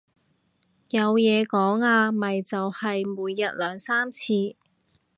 [0.89, 1.45] 有講
[1.77, 4.55] 嘢啊，咪就係每日兩三次